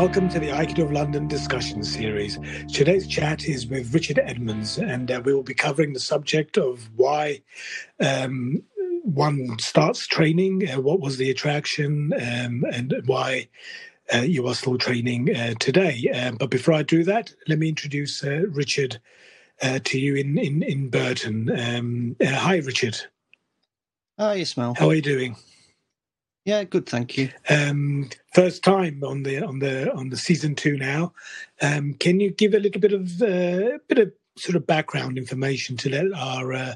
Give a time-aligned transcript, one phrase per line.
[0.00, 2.38] Welcome to the Aikido of London discussion series.
[2.72, 6.88] Today's chat is with Richard Edmonds, and uh, we will be covering the subject of
[6.96, 7.42] why
[8.00, 8.62] um,
[9.02, 13.50] one starts training, uh, what was the attraction, um, and why
[14.14, 16.08] uh, you are still training uh, today.
[16.14, 18.98] Um, but before I do that, let me introduce uh, Richard
[19.60, 21.50] uh, to you in in, in Burton.
[21.50, 22.98] Um, hi, Richard.
[24.18, 24.76] Hi, Ismail.
[24.78, 25.36] How are you doing?
[26.50, 27.30] Yeah, good, thank you.
[27.48, 31.12] Um, first time on the on the on the season two now.
[31.62, 35.76] Um, can you give a little bit of uh, bit of sort of background information
[35.76, 36.74] to let our uh,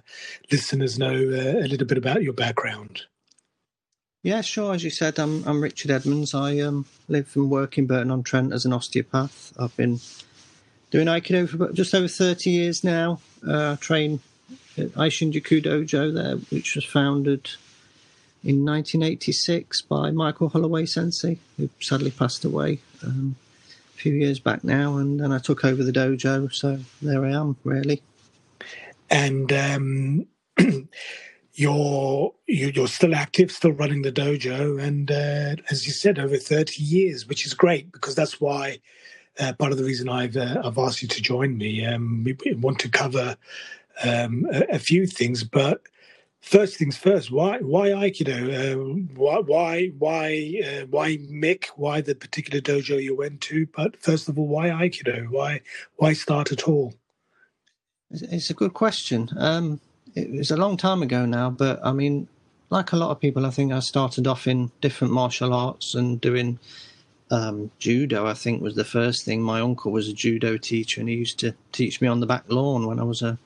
[0.52, 3.02] listeners know uh, a little bit about your background?
[4.22, 4.74] Yeah, sure.
[4.74, 6.36] As you said, I'm I'm Richard Edmonds.
[6.36, 9.52] I um, live and work in Burton on Trent as an osteopath.
[9.58, 9.98] I've been
[10.92, 13.18] doing Aikido for just over 30 years now.
[13.44, 14.20] Uh, I train
[14.78, 17.50] at Aishin Aishinjuku Dojo there, which was founded
[18.44, 23.36] in 1986 by Michael Holloway Sensei, who sadly passed away um,
[23.94, 24.98] a few years back now.
[24.98, 28.02] And then I took over the dojo, so there I am, really.
[29.10, 30.26] And um,
[31.54, 36.82] you're you're still active, still running the dojo, and uh, as you said, over 30
[36.82, 38.78] years, which is great because that's why.
[39.36, 41.84] Uh, part of the reason I've uh, I've asked you to join me.
[41.84, 43.36] Um, we, we, want to cover
[44.04, 45.80] um, a, a, few things, but
[46.44, 47.30] first things first.
[47.30, 48.38] Why why Aikido?
[48.52, 51.66] Uh, why why why uh, why Mick?
[51.76, 53.66] Why the particular dojo you went to?
[53.74, 55.28] But first of all, why Aikido?
[55.30, 55.62] Why
[55.96, 56.94] why start at all?
[58.10, 59.30] It's a good question.
[59.36, 59.80] Um,
[60.14, 62.28] it was a long time ago now, but I mean,
[62.70, 66.20] like a lot of people, I think I started off in different martial arts and
[66.20, 66.60] doing
[67.30, 68.26] um, judo.
[68.26, 69.42] I think was the first thing.
[69.42, 72.44] My uncle was a judo teacher, and he used to teach me on the back
[72.48, 73.38] lawn when I was a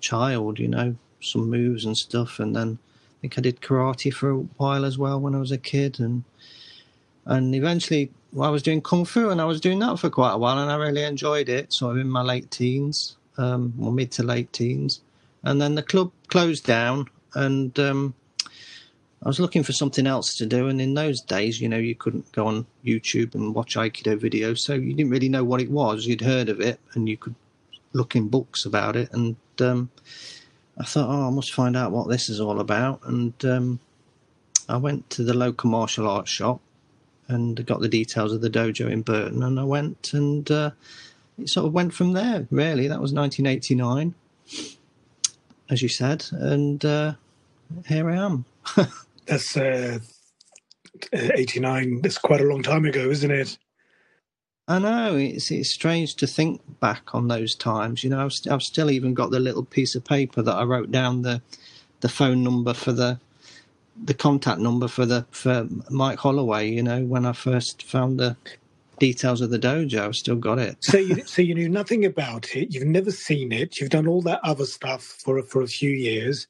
[0.00, 0.58] child.
[0.58, 2.78] You know, some moves and stuff, and then
[3.18, 6.00] I think I did karate for a while as well when I was a kid,
[6.00, 6.24] and
[7.26, 10.38] and eventually I was doing kung fu, and I was doing that for quite a
[10.38, 11.72] while, and I really enjoyed it.
[11.72, 15.00] So I'm in my late teens, um, or mid to late teens,
[15.42, 18.14] and then the club closed down, and um,
[19.22, 20.68] I was looking for something else to do.
[20.68, 24.58] And in those days, you know, you couldn't go on YouTube and watch Aikido videos,
[24.58, 26.06] so you didn't really know what it was.
[26.06, 27.34] You'd heard of it, and you could
[27.94, 29.90] look in books about it, and um,
[30.78, 33.00] I thought, oh, I must find out what this is all about.
[33.04, 33.80] And um,
[34.68, 36.60] I went to the local martial arts shop
[37.26, 39.42] and got the details of the dojo in Burton.
[39.42, 40.70] And I went and uh,
[41.38, 42.88] it sort of went from there, really.
[42.88, 44.14] That was 1989,
[45.68, 46.26] as you said.
[46.32, 47.14] And uh,
[47.86, 48.44] here I am.
[49.26, 49.98] That's uh,
[51.12, 52.02] 89.
[52.02, 53.58] That's quite a long time ago, isn't it?
[54.68, 58.04] I know it's it's strange to think back on those times.
[58.04, 60.64] You know, I've, st- I've still even got the little piece of paper that I
[60.64, 61.40] wrote down the
[62.00, 63.18] the phone number for the
[64.04, 66.68] the contact number for the for Mike Holloway.
[66.68, 68.36] You know, when I first found the
[68.98, 70.76] details of the dojo, I've still got it.
[70.80, 72.74] so you so you knew nothing about it.
[72.74, 73.80] You've never seen it.
[73.80, 76.46] You've done all that other stuff for for a few years,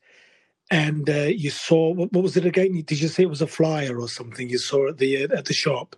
[0.73, 2.83] and uh, you saw what, what was it again?
[2.83, 5.45] Did you say it was a flyer or something you saw at the uh, at
[5.45, 5.95] the shop?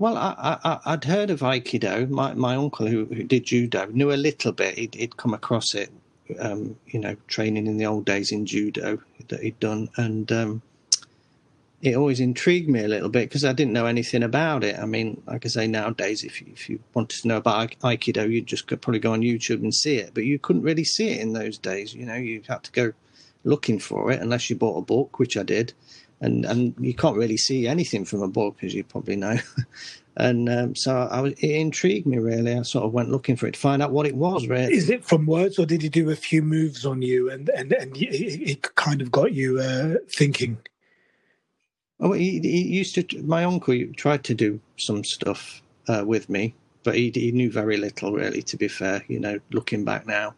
[0.00, 2.08] Well, I, would heard of Aikido.
[2.08, 4.78] My, my uncle, who, who did judo, knew a little bit.
[4.78, 5.92] He'd, he'd come across it,
[6.38, 9.90] um, you know, training in the old days in judo that he'd done.
[9.98, 10.62] And um,
[11.82, 14.78] it always intrigued me a little bit because I didn't know anything about it.
[14.78, 18.26] I mean, like I say, nowadays, if you, if you wanted to know about Aikido,
[18.26, 20.12] you'd just probably go on YouTube and see it.
[20.14, 21.92] But you couldn't really see it in those days.
[21.92, 22.94] You know, you had to go
[23.44, 25.74] looking for it unless you bought a book, which I did
[26.20, 29.38] and and you can't really see anything from a book, as you probably know.
[30.16, 32.54] and um, so I was, it intrigued me really.
[32.54, 34.46] I sort of went looking for it to find out what it was.
[34.46, 37.48] Really, is it from words, or did he do a few moves on you, and
[37.50, 40.58] and and it kind of got you uh, thinking?
[42.02, 43.22] Oh, he, he, used to.
[43.22, 47.76] My uncle tried to do some stuff uh, with me, but he, he knew very
[47.76, 48.42] little, really.
[48.42, 50.34] To be fair, you know, looking back now,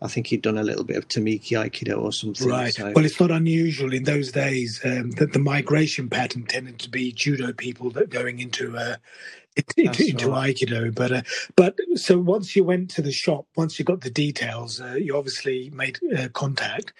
[0.00, 2.48] I think he'd done a little bit of Tomiki Aikido or something.
[2.48, 2.72] Right.
[2.72, 2.92] So.
[2.94, 7.12] Well, it's not unusual in those days um, that the migration pattern tended to be
[7.12, 8.96] judo people that going into uh,
[9.76, 10.54] into, into right.
[10.54, 10.94] Aikido.
[10.94, 11.22] But uh,
[11.56, 15.16] but so once you went to the shop, once you got the details, uh, you
[15.16, 16.92] obviously made uh, contact,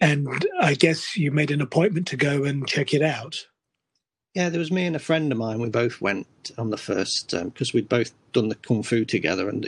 [0.00, 0.28] and
[0.60, 3.46] I guess you made an appointment to go and check it out.
[4.34, 5.60] Yeah, there was me and a friend of mine.
[5.60, 6.26] We both went
[6.58, 9.64] on the first because um, we'd both done the kung fu together, and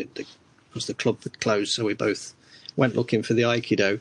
[0.77, 2.36] was the club had closed, so we both
[2.77, 4.01] went looking for the Aikido.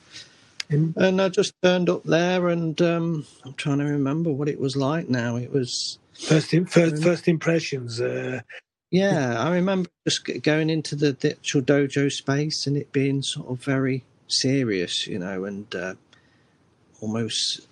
[0.69, 4.75] And I just turned up there, and um, I'm trying to remember what it was
[4.75, 5.35] like now.
[5.35, 8.01] It was first in, first, first impressions.
[8.01, 8.41] Uh...
[8.89, 13.47] Yeah, I remember just going into the, the, actual dojo space and it being sort
[13.49, 15.95] of very serious, you know, and uh,
[17.01, 17.67] almost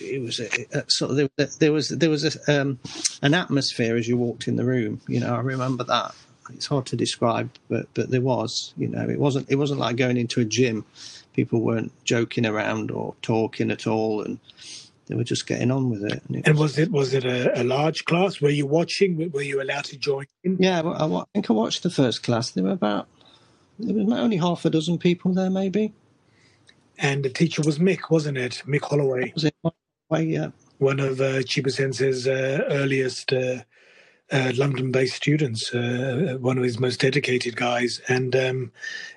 [0.00, 2.78] it was a, a sort of there, there, was there was a, um,
[3.22, 5.00] an atmosphere as you walked in the room.
[5.08, 6.14] You know, I remember that.
[6.50, 8.74] It's hard to describe, but but there was.
[8.76, 10.84] You know, it wasn't it wasn't like going into a gym.
[11.32, 14.38] People weren't joking around or talking at all, and
[15.06, 16.22] they were just getting on with it.
[16.28, 18.40] And, it and was, was, it was it a, a, large class?
[18.40, 19.30] Were you watching?
[19.32, 20.26] Were you allowed to join?
[20.44, 20.56] In?
[20.58, 22.50] Yeah, I, I think I watched the first class.
[22.50, 23.08] There were about
[23.78, 25.92] there was only half a dozen people there, maybe.
[26.98, 28.62] And the teacher was Mick, wasn't it?
[28.66, 29.32] Mick Holloway.
[29.34, 30.26] Was it Holloway?
[30.26, 30.50] Yeah.
[30.78, 33.62] One of uh, Chiba Sensei's uh, earliest uh,
[34.32, 38.72] uh, London-based students, uh, one of his most dedicated guys, and um,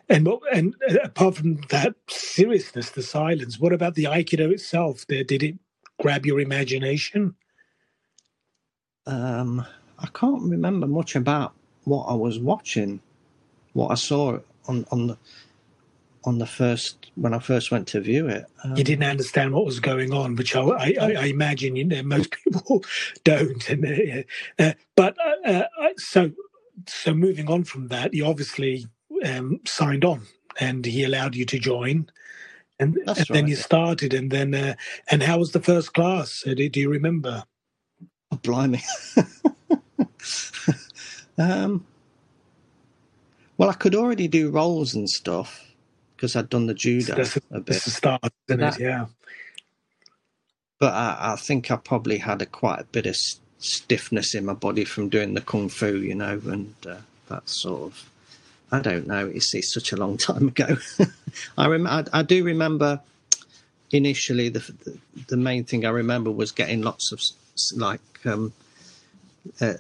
[0.10, 3.60] and what, and uh, apart from that seriousness, the silence.
[3.60, 5.06] What about the Aikido itself?
[5.08, 5.56] There, Did it
[6.02, 7.36] grab your imagination?
[9.06, 9.66] Um,
[10.00, 11.54] I can't remember much about
[11.86, 13.00] what I was watching,
[13.74, 15.18] what I saw on on the
[16.28, 18.46] on the first when I first went to view it.
[18.66, 22.04] Um, you didn't understand what was going on, which I, I, I imagine you know
[22.04, 22.84] most people
[23.24, 23.70] don't.
[23.70, 24.24] And, uh,
[24.62, 25.16] uh, but
[25.46, 26.32] uh, uh so
[26.86, 28.88] so moving on from that, you obviously
[29.26, 30.24] um, signed on,
[30.60, 32.10] and he allowed you to join.
[32.78, 34.76] And, and right, then you started, and then uh,
[35.10, 36.44] and how was the first class?
[36.46, 37.46] Uh, do, do you remember?
[38.34, 38.84] Oh, blimey!
[41.38, 41.86] um,
[43.58, 45.67] well, I could already do rolls and stuff
[46.18, 47.66] because I'd done the judo that's a, a bit.
[47.68, 48.84] That's start, isn't that, it?
[48.84, 49.06] Yeah.
[50.80, 53.16] But I, I, think I probably had a quite a bit of
[53.60, 56.98] stiffness in my body from doing the kung fu, you know, and uh,
[57.30, 58.10] that sort of.
[58.70, 59.28] I don't know.
[59.28, 60.78] It's, it's such a long time ago.
[61.58, 63.00] I, rem- I, I do remember
[63.92, 64.98] initially the, the,
[65.30, 67.22] the main thing I remember was getting lots of
[67.80, 68.52] like um,
[69.62, 69.76] uh,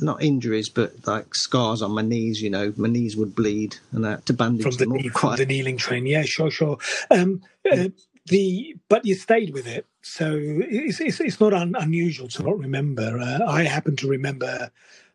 [0.00, 2.42] not injuries, but like scars on my knees.
[2.42, 5.08] You know, my knees would bleed, and I had to bandage from the, them knee,
[5.08, 6.06] from the kneeling train.
[6.06, 6.78] Yeah, sure, sure.
[7.10, 7.88] Um, uh,
[8.26, 12.58] the but you stayed with it, so it's it's, it's not un, unusual to not
[12.58, 13.18] remember.
[13.18, 14.70] Uh, I happen to remember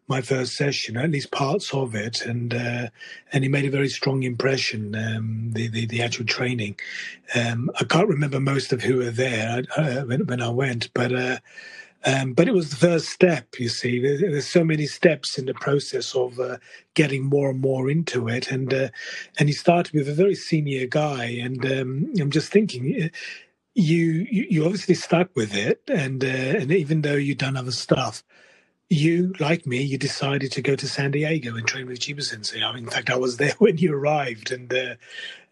[0.07, 2.87] my first session, at least parts of it, and uh,
[3.31, 4.95] and it made a very strong impression.
[4.95, 6.75] Um, the, the, the actual training,
[7.35, 11.13] um, I can't remember most of who were there uh, when, when I went, but
[11.13, 11.37] uh,
[12.05, 13.99] um, but it was the first step, you see.
[13.99, 16.57] There, there's so many steps in the process of uh,
[16.95, 18.89] getting more and more into it, and uh,
[19.39, 23.07] and he started with a very senior guy, and um, I'm just thinking, uh,
[23.75, 28.23] you you obviously stuck with it, and uh, and even though you've done other stuff,
[28.89, 32.63] you like me, you decided to go to San Diego and train with Chiba Sensei.
[32.63, 34.95] I mean, in fact, I was there when you arrived, and uh,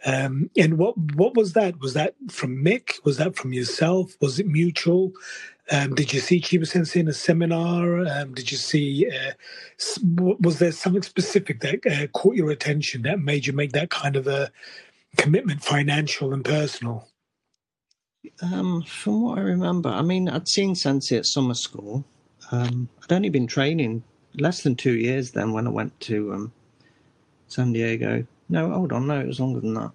[0.06, 1.80] um, and what what was that?
[1.80, 3.04] Was that from Mick?
[3.06, 4.16] Was that from yourself?
[4.22, 5.14] Was it mutual?
[5.70, 8.06] Um, did you see Chiba Sensei in a seminar?
[8.08, 9.32] Um, did you see, uh,
[10.40, 14.16] was there something specific that uh, caught your attention that made you make that kind
[14.16, 14.52] of a
[15.18, 17.08] commitment, financial and personal?
[18.42, 22.04] Um, from what I remember, I mean, I'd seen Sensei at summer school.
[22.52, 24.04] Um, I'd only been training
[24.36, 26.54] less than two years then when I went to um,
[27.48, 28.26] San Diego.
[28.50, 29.92] No, hold on, no, it was longer than that.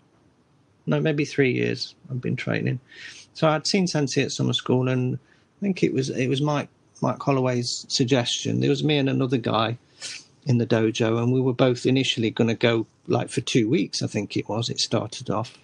[0.87, 2.81] No, maybe three years I've been training.
[3.35, 5.19] So I'd seen Sensei at summer school and
[5.59, 6.69] I think it was it was Mike
[7.01, 8.61] Mike Holloway's suggestion.
[8.61, 9.79] There was me and another guy
[10.45, 14.03] in the dojo, and we were both initially going to go like for two weeks.
[14.03, 14.71] I think it was.
[14.71, 15.59] It started off,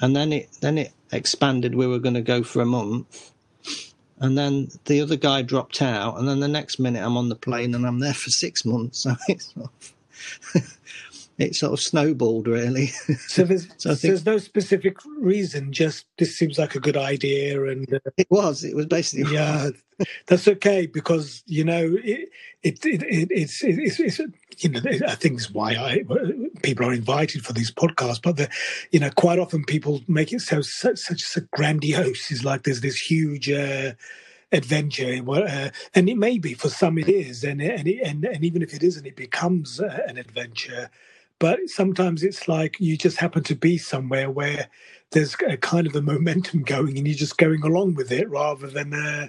[0.00, 1.74] and then it then it expanded.
[1.74, 3.32] We were going to go for a month,
[4.20, 7.36] and then the other guy dropped out, and then the next minute I'm on the
[7.36, 9.06] plane and I'm there for six months.
[9.16, 9.54] So it's
[11.38, 12.92] it sort of snowballed really.
[13.28, 15.72] So there's so think, there's no specific reason.
[15.72, 18.64] Just this seems like a good idea, and uh, it was.
[18.64, 19.70] It was basically yeah.
[20.26, 22.28] that's okay because you know it,
[22.62, 24.20] it, it, it it's, it's, it's
[24.58, 26.04] you know I think it's why I
[26.62, 28.48] people are invited for these podcasts, but the,
[28.90, 32.30] you know quite often people make it so such such a grandiose.
[32.30, 33.50] It's like there's this huge.
[33.50, 33.92] Uh,
[34.50, 38.62] adventure, uh, and it may be for some it is, and and, and and even
[38.62, 40.88] if it isn't, it becomes uh, an adventure.
[41.38, 44.68] But sometimes it's like you just happen to be somewhere where
[45.10, 48.66] there's a kind of a momentum going, and you're just going along with it rather
[48.66, 49.28] than uh,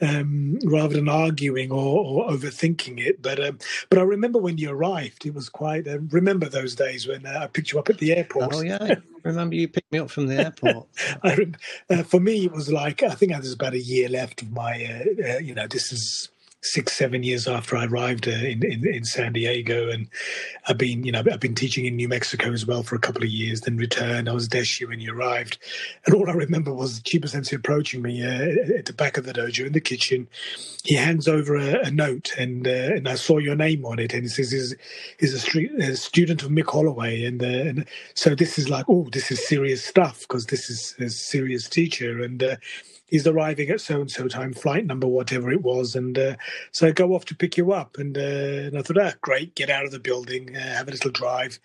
[0.00, 3.20] um, rather than arguing or, or overthinking it.
[3.20, 3.58] But um,
[3.90, 5.86] but I remember when you arrived, it was quite.
[5.86, 8.54] Uh, remember those days when uh, I picked you up at the airport?
[8.54, 10.86] Oh yeah, remember you picked me up from the airport.
[11.22, 11.52] I,
[11.90, 14.84] uh, for me, it was like I think there's about a year left of my.
[14.84, 16.30] Uh, uh, you know, this is
[16.62, 20.08] six, seven years after I arrived uh, in, in, in San Diego, and
[20.66, 23.22] I've been, you know, I've been teaching in New Mexico as well for a couple
[23.22, 23.60] of years.
[23.60, 24.28] Then returned.
[24.28, 25.58] I was Deshi when you arrived,
[26.04, 29.32] and all I remember was Chiba Sensei approaching me uh, at the back of the
[29.32, 30.28] dojo in the kitchen.
[30.84, 34.12] He hands over a, a note, and uh, and I saw your name on it,
[34.12, 34.74] and he says he's,
[35.18, 37.84] he's a, a student of Mick Holloway, and, uh, and
[38.14, 42.20] so this is like, oh, this is serious stuff because this is a serious teacher,
[42.22, 42.56] and uh,
[43.08, 46.36] he's arriving at so and so time, flight number, whatever it was, and uh,
[46.70, 49.54] so I go off to pick you up, and, uh, and I thought, ah, great,
[49.54, 51.58] get out of the building, uh, have a little drive,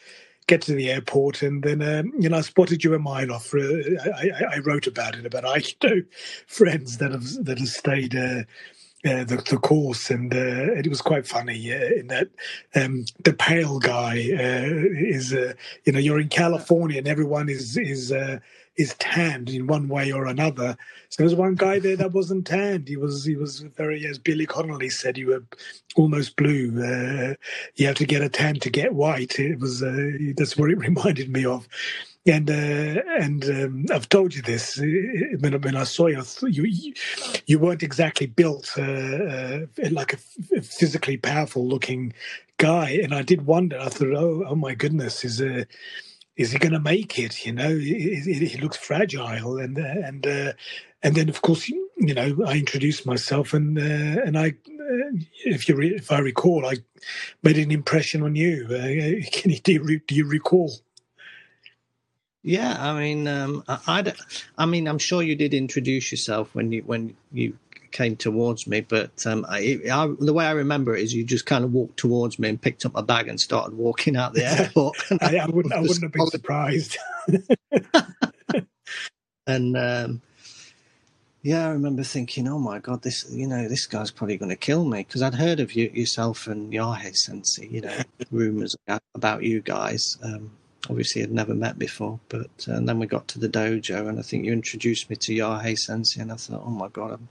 [0.47, 3.53] get to the airport, and then um, you know I spotted you a mile off.
[3.53, 6.01] Uh, I, I, wrote about it about I know
[6.47, 8.15] friends that have that have stayed.
[8.15, 8.43] Uh,
[9.05, 12.29] uh, the, the course, and uh, it was quite funny uh, in that
[12.73, 14.63] um, the pale guy uh,
[14.95, 18.13] is, you know, you're in California and everyone is is
[18.77, 20.75] is tanned in one way or another.
[21.09, 22.87] So there was one guy there that wasn't tanned.
[22.87, 25.43] He was he was very, as Billy Connolly said, you were
[25.95, 26.71] almost blue.
[26.83, 27.35] Uh,
[27.75, 29.39] you have to get a tan to get white.
[29.39, 31.67] It was uh, that's what it reminded me of.
[32.25, 34.83] And uh, and um, I've told you this uh,
[35.39, 36.93] when, when I saw you, you
[37.45, 39.59] you weren't exactly built uh, uh,
[39.91, 42.13] like a physically powerful looking
[42.57, 43.77] guy, and I did wonder.
[43.77, 45.67] I thought, oh, oh my goodness, is a
[46.35, 47.45] is he going to make it?
[47.45, 50.53] You know, he looks fragile, and uh, and uh,
[51.01, 55.69] and then of course, you know, I introduced myself, and uh, and I, uh, if
[55.69, 56.77] you re- if I recall, I
[57.43, 58.65] made an impression on you.
[58.69, 60.71] Uh, can you do, you, do you recall?
[62.45, 64.13] Yeah, I mean, um, I, I,
[64.57, 67.57] I, mean, I'm sure you did introduce yourself when you when you
[67.93, 71.45] came towards me, but um, I, I, the way I remember it is you just
[71.45, 74.45] kind of walked towards me and picked up my bag and started walking out the
[74.45, 74.97] airport.
[75.21, 76.97] I, I, wouldn't, I wouldn't have been surprised.
[79.47, 80.21] and um,
[81.41, 84.57] yeah, I remember thinking, oh my god, this you know this guy's probably going to
[84.57, 87.97] kill me because I'd heard of you yourself and Yahe Sensei, you know,
[88.31, 88.75] rumors
[89.15, 90.17] about you guys.
[90.21, 90.51] Um,
[90.89, 92.19] obviously had never met before.
[92.29, 95.15] But uh, and then we got to the dojo, and I think you introduced me
[95.17, 97.27] to Yahe Sensei, and I thought, oh my god, I'm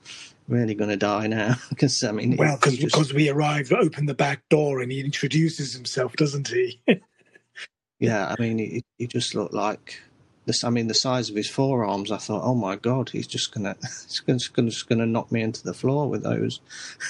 [0.48, 2.94] really going to die now because I mean, well, because just...
[2.94, 6.80] because we arrived, opened the back door, and he introduces himself, doesn't he?
[7.98, 10.00] yeah, I mean, he, he just looked like
[10.46, 10.64] this.
[10.64, 12.10] I mean, the size of his forearms.
[12.10, 15.42] I thought, oh my god, he's just gonna, he's just gonna, just gonna knock me
[15.42, 16.60] into the floor with those.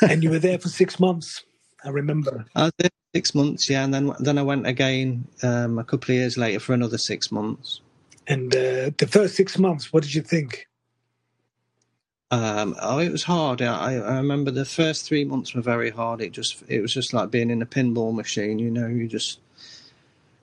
[0.00, 1.44] and you were there for six months.
[1.84, 2.46] I remember.
[2.54, 6.12] I was there six months, yeah, and then then I went again um, a couple
[6.12, 7.80] of years later for another six months.
[8.28, 10.66] And uh, the first six months, what did you think?
[12.32, 13.60] Um, oh, it was hard.
[13.60, 16.22] I, I remember the first three months were very hard.
[16.22, 18.58] It just it was just like being in a pinball machine.
[18.58, 19.38] You know, you just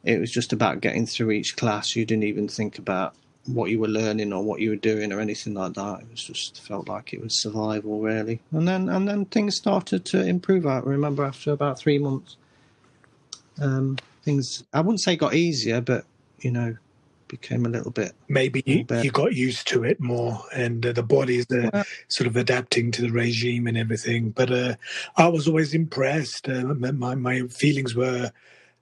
[0.03, 1.95] it was just about getting through each class.
[1.95, 3.15] You didn't even think about
[3.47, 6.01] what you were learning or what you were doing or anything like that.
[6.01, 8.39] It was just felt like it was survival really.
[8.51, 10.67] And then and then things started to improve.
[10.67, 12.37] I remember after about three months,
[13.59, 16.05] um, things I wouldn't say got easier, but
[16.39, 16.77] you know,
[17.29, 18.13] became a little bit.
[18.27, 22.27] Maybe you, you got used to it more, and uh, the body's uh, well, sort
[22.27, 24.31] of adapting to the regime and everything.
[24.31, 24.75] But uh,
[25.15, 26.49] I was always impressed.
[26.49, 28.31] Uh, my my feelings were.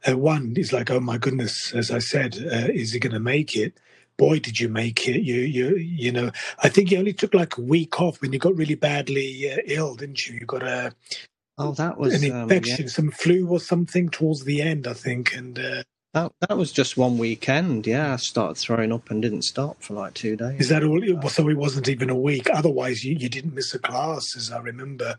[0.08, 3.20] Uh, one is like, oh my goodness, as I said, uh, is he going to
[3.20, 3.80] make it?
[4.18, 5.22] boy, did you make it!
[5.22, 6.32] You, you, you know.
[6.60, 9.58] I think you only took like a week off when you got really badly uh,
[9.66, 10.40] ill, didn't you?
[10.40, 10.94] You got a
[11.58, 12.88] oh, that was an infection, um, yeah.
[12.88, 15.58] some flu or something towards the end, I think, and.
[15.58, 15.84] Uh,
[16.18, 17.86] that, that was just one weekend.
[17.86, 20.62] Yeah, I started throwing up and didn't stop for like two days.
[20.62, 21.00] Is that all?
[21.30, 22.50] So it wasn't even a week.
[22.50, 25.16] Otherwise, you, you didn't miss a class, as I remember.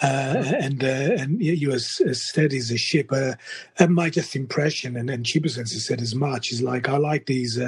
[0.00, 0.86] Uh, and uh,
[1.18, 3.12] and you were as, steady as a ship.
[3.12, 3.34] Uh,
[3.78, 7.26] and my just impression, and, and Chiba Sensei said as much, is like I like
[7.26, 7.60] these.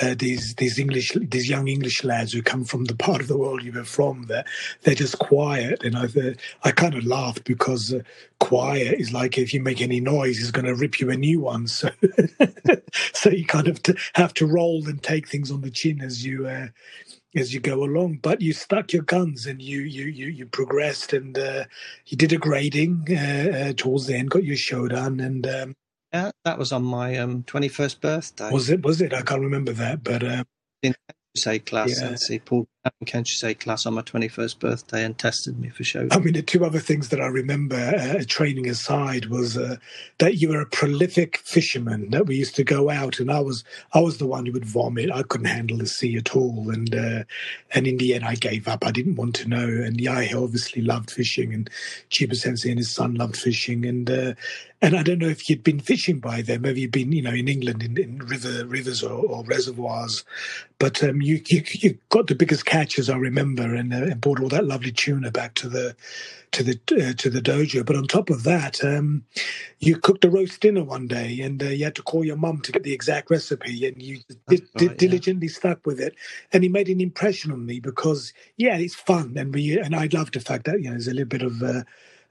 [0.00, 3.36] Uh, these these English these young English lads who come from the part of the
[3.36, 4.22] world you were from.
[4.24, 4.46] That
[4.82, 6.06] they're, just quiet, and I
[6.62, 8.00] I kind of laughed because uh,
[8.38, 11.40] quiet is like if you make any noise, he's going to rip you a new
[11.40, 11.66] one.
[11.66, 11.90] So
[13.12, 13.80] so you kind of
[14.14, 16.46] have to roll and take things on the chin as you.
[16.46, 16.68] Uh,
[17.36, 21.12] as you go along, but you stuck your guns and you you you, you progressed
[21.12, 21.64] and uh,
[22.06, 25.76] you did a grading uh, uh, towards the end, got your shodan, and um,
[26.12, 28.50] yeah, that was on my um, 21st birthday.
[28.50, 28.82] Was it?
[28.82, 29.12] Was it?
[29.14, 30.44] I can't remember that, but uh,
[30.82, 30.94] in
[31.36, 32.16] say class, yeah.
[32.16, 32.66] see Paul
[33.24, 36.08] say class on my 21st birthday and tested me for show.
[36.10, 39.76] I mean, the two other things that I remember, uh, training aside, was uh,
[40.18, 42.10] that you were a prolific fisherman.
[42.10, 44.64] That we used to go out, and I was I was the one who would
[44.64, 45.10] vomit.
[45.10, 47.24] I couldn't handle the sea at all, and uh,
[47.74, 48.86] and in the end, I gave up.
[48.86, 49.66] I didn't want to know.
[49.66, 51.68] And Yahe obviously loved fishing, and
[52.10, 54.34] Chiba Sensei and his son loved fishing, and uh,
[54.82, 56.62] and I don't know if you'd been fishing by then.
[56.62, 60.24] Maybe you'd been, you know, in England in, in river rivers or, or reservoirs,
[60.78, 64.20] but um, you, you, you got the biggest catch as I remember, and, uh, and
[64.20, 65.96] brought all that lovely tuna back to the
[66.52, 67.84] to the uh, to the dojo.
[67.84, 69.24] But on top of that, um,
[69.80, 72.60] you cooked a roast dinner one day, and uh, you had to call your mum
[72.62, 75.52] to get the exact recipe, and you right, diligently yeah.
[75.54, 76.14] stuck with it.
[76.52, 80.08] And it made an impression on me because, yeah, it's fun, and we and I
[80.12, 81.82] love the fact that you know there's a little bit of uh,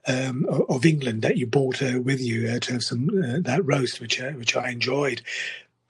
[0.06, 3.64] um, of England that you brought uh, with you uh, to have some uh, that
[3.64, 5.22] roast, which uh, which I enjoyed.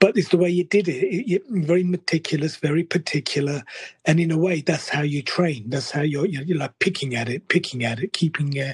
[0.01, 1.05] But it's the way you did it.
[1.05, 1.43] it.
[1.47, 3.63] Very meticulous, very particular,
[4.05, 5.69] and in a way, that's how you train.
[5.69, 8.73] That's how you're you're, like picking at it, picking at it, keeping uh,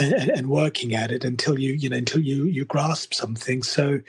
[0.00, 3.62] and, and, working at it until you you know until you you grasp something.
[3.62, 4.00] So.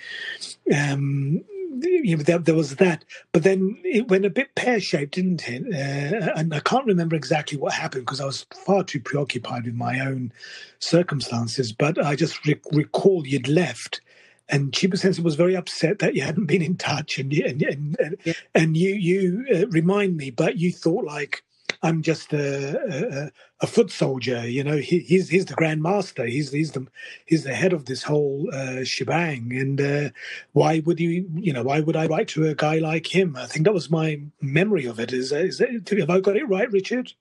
[0.74, 1.44] Um,
[1.82, 5.48] you know, there, there, was that, but then it went a bit pear shaped, didn't
[5.50, 5.64] it?
[5.74, 9.74] Uh, and I can't remember exactly what happened because I was far too preoccupied with
[9.74, 10.32] my own
[10.80, 11.74] circumstances.
[11.74, 14.02] But I just re- recall you'd left,
[14.50, 17.62] and Chiba Sensei was very upset that you hadn't been in touch, and and
[18.00, 18.34] and, yeah.
[18.54, 21.44] and you you uh, remind me, but you thought like
[21.84, 23.32] I'm just a, a,
[23.62, 24.48] a foot soldier.
[24.48, 26.26] You know, he, he's he's the grand master.
[26.26, 26.88] He's he's the
[27.26, 29.52] he's the head of this whole uh, shebang.
[29.52, 30.10] And uh,
[30.54, 33.36] why would you you know why would I write to a guy like him?
[33.36, 35.12] I think that was my memory of it.
[35.12, 37.14] Is is it, have I got it right, Richard?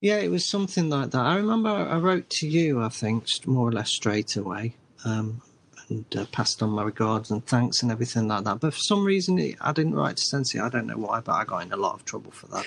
[0.00, 1.24] Yeah, it was something like that.
[1.24, 2.82] I remember I wrote to you.
[2.82, 4.76] I think more or less straight away.
[5.04, 5.42] Um,
[5.90, 8.60] and uh, passed on my regards and thanks and everything like that.
[8.60, 10.60] But for some reason, I didn't write to Sensei.
[10.60, 12.66] I don't know why, but I got in a lot of trouble for that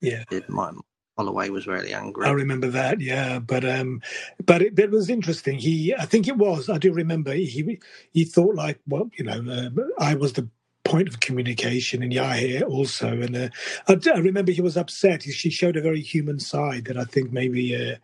[0.00, 0.24] yeah.
[0.48, 0.74] Mike
[1.16, 2.26] Holloway was really angry.
[2.26, 3.38] I remember that, yeah.
[3.38, 4.02] But um,
[4.44, 5.58] but it, it, was interesting.
[5.58, 6.68] He, I think it was.
[6.68, 7.32] I do remember.
[7.32, 7.78] He
[8.12, 10.48] he thought like, well, you know, uh, I was the
[10.84, 13.08] point of communication, and Yahya also.
[13.08, 13.48] And uh,
[13.88, 15.22] I, I, remember he was upset.
[15.22, 17.74] She showed a very human side that I think maybe.
[17.74, 17.96] Uh,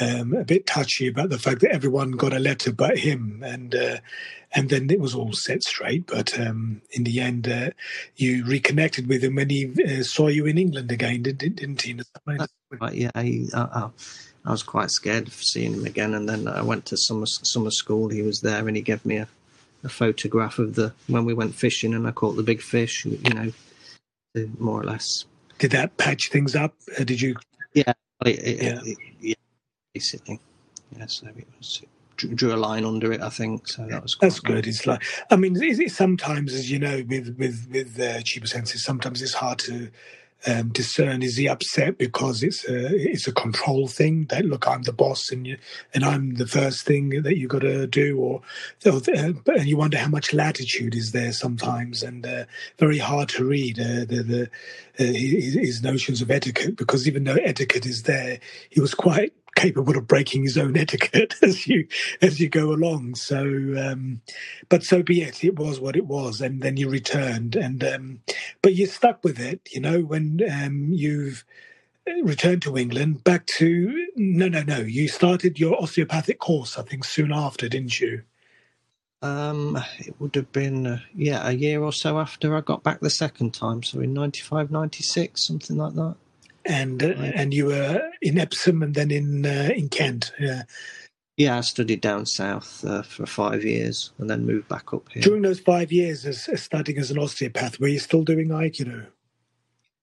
[0.00, 3.74] um, a bit touchy about the fact that everyone got a letter but him, and
[3.74, 3.98] uh,
[4.52, 6.06] and then it was all set straight.
[6.06, 7.70] But um, in the end, uh,
[8.16, 12.00] you reconnected with him when he uh, saw you in England again, didn't, didn't he?
[12.26, 13.90] Right, yeah, I, I,
[14.44, 17.70] I, was quite scared of seeing him again, and then I went to summer summer
[17.70, 18.08] school.
[18.08, 19.28] He was there, and he gave me a,
[19.84, 23.04] a photograph of the when we went fishing, and I caught the big fish.
[23.04, 23.52] You know,
[24.58, 25.26] more or less.
[25.58, 26.74] Did that patch things up?
[26.98, 27.36] Uh, did you?
[27.74, 27.92] Yeah,
[28.24, 28.80] it, it, yeah.
[28.82, 29.09] It, yeah,
[29.94, 30.40] basically.
[30.96, 31.82] Yeah, so it was
[32.16, 33.22] drew a line under it.
[33.22, 33.86] I think so.
[33.86, 34.66] That was that's good.
[34.66, 38.78] It's like I mean, it's, sometimes, as you know, with with with uh, Chiba Sensei,
[38.78, 39.90] sometimes it's hard to
[40.46, 44.82] um, discern is he upset because it's a it's a control thing that look I'm
[44.82, 45.58] the boss and you
[45.92, 48.40] and I'm the first thing that you got to do or
[48.86, 52.44] uh, and you wonder how much latitude is there sometimes and uh,
[52.78, 54.50] very hard to read uh, the the
[54.98, 59.34] uh, his, his notions of etiquette because even though etiquette is there he was quite
[59.54, 61.86] capable of breaking his own etiquette as you
[62.22, 63.14] as you go along.
[63.16, 63.42] So,
[63.78, 64.20] um,
[64.68, 65.44] but so be it.
[65.44, 68.20] It was what it was, and then you returned, and um,
[68.62, 69.68] but you stuck with it.
[69.72, 71.44] You know, when um, you've
[72.22, 74.78] returned to England, back to no, no, no.
[74.78, 78.22] You started your osteopathic course, I think, soon after, didn't you?
[79.22, 83.00] Um, it would have been uh, yeah a year or so after I got back
[83.00, 86.16] the second time, so in 95, 96, something like that
[86.64, 90.32] and uh, and you were in Epsom and then in uh, in Kent.
[90.38, 90.62] Yeah.
[91.36, 95.22] Yeah, I studied down south uh, for five years and then moved back up here.
[95.22, 99.06] During those five years as, as studying as an osteopath, were you still doing Aikido?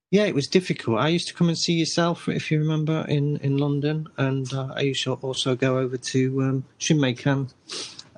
[0.10, 1.00] Yeah, it was difficult.
[1.00, 4.74] I used to come and see yourself, if you remember, in, in London, and uh,
[4.74, 7.54] I used to also go over to um, Shinmeikan,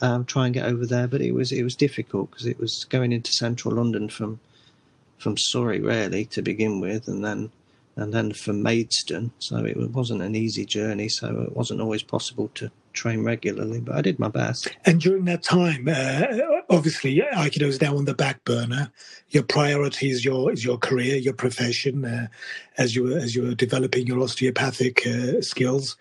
[0.01, 1.07] um, try and get over there.
[1.07, 4.39] But it was it was difficult because it was going into central London from
[5.17, 7.51] from Surrey, really, to begin with, and then
[7.99, 9.31] and then from Maidstone.
[9.39, 11.09] So it wasn't an easy journey.
[11.09, 14.69] So it wasn't always possible to train regularly, but I did my best.
[14.85, 16.25] And during that time, uh,
[16.69, 18.91] obviously, Aikido is now on the back burner.
[19.29, 22.27] Your priority is your is your career, your profession, uh,
[22.77, 25.97] as you were as you were developing your osteopathic uh, skills.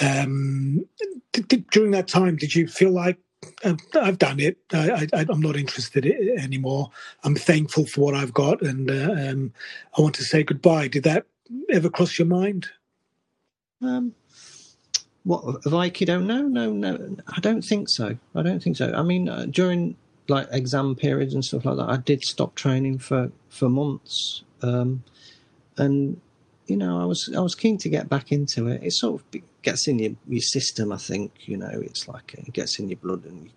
[0.00, 0.86] Um,
[1.32, 3.18] did, did, during that time, did you feel like
[3.64, 4.58] uh, I've done it.
[4.72, 6.90] I, am not interested anymore.
[7.24, 9.52] I'm thankful for what I've got, and uh, um,
[9.96, 10.88] I want to say goodbye.
[10.88, 11.26] Did that
[11.70, 12.68] ever cross your mind?
[13.80, 14.14] Um,
[15.24, 16.22] what of Aikido?
[16.22, 17.16] No, no, no.
[17.28, 18.16] I don't think so.
[18.34, 18.92] I don't think so.
[18.92, 19.96] I mean, uh, during
[20.28, 25.04] like exam periods and stuff like that, I did stop training for for months, um,
[25.76, 26.20] and
[26.66, 28.82] you know, I was I was keen to get back into it.
[28.82, 30.92] It sort of gets in your your system.
[30.92, 33.50] I think you know, it's like it gets in your blood, and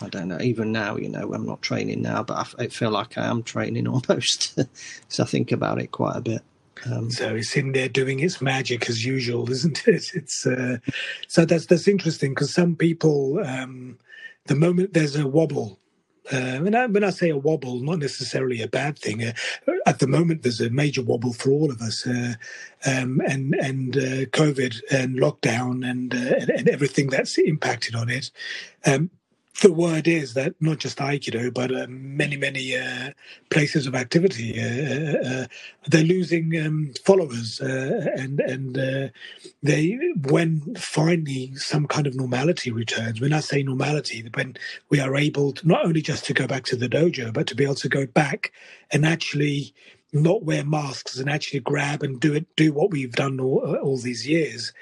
[0.00, 0.40] I don't know.
[0.40, 3.42] Even now, you know, I'm not training now, but I, I feel like I am
[3.42, 6.42] training almost because I think about it quite a bit.
[6.86, 10.10] Um, so it's in there doing its magic as usual, isn't it?
[10.14, 10.78] It's uh,
[11.28, 13.98] so that's that's interesting because some people, um,
[14.46, 15.78] the moment there's a wobble,
[16.32, 19.24] uh, when, I, when I say a wobble, not necessarily a bad thing.
[19.24, 19.32] Uh,
[19.86, 22.34] at the moment, there's a major wobble for all of us, uh,
[22.86, 28.08] um, and and uh, COVID and lockdown and, uh, and, and everything that's impacted on
[28.08, 28.30] it.
[28.86, 29.10] Um,
[29.62, 33.10] the word is that not just Aikido, but uh, many, many uh,
[33.50, 35.46] places of activity, uh, uh, uh
[35.86, 39.12] they're losing um, followers, uh, and and
[39.62, 43.20] they when finally some kind of normality returns.
[43.20, 44.56] When I say normality, when
[44.88, 47.54] we are able to not only just to go back to the dojo, but to
[47.54, 48.52] be able to go back
[48.90, 49.74] and actually
[50.12, 53.96] not wear masks and actually grab and do it, do what we've done all, all
[53.98, 54.72] these years